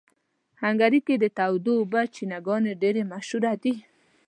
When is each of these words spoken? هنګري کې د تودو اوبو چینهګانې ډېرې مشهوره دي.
هنګري 0.61 0.99
کې 1.07 1.15
د 1.19 1.25
تودو 1.37 1.73
اوبو 1.79 2.01
چینهګانې 2.15 2.73
ډېرې 2.81 3.03
مشهوره 3.11 3.53
دي. 3.63 3.75